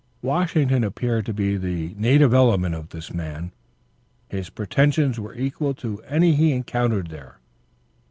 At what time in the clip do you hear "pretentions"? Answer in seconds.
4.49-5.19